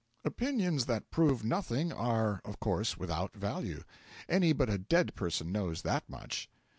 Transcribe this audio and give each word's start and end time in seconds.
Opinions 0.25 0.87
that 0.87 1.11
prove 1.11 1.43
nothing 1.45 1.93
are, 1.93 2.41
of 2.43 2.59
course, 2.59 2.97
without 2.97 3.35
value 3.35 3.83
any 4.27 4.51
but 4.51 4.67
a 4.67 4.79
dead 4.79 5.13
person 5.13 5.51
knows 5.51 5.83
that 5.83 6.09
much. 6.09 6.49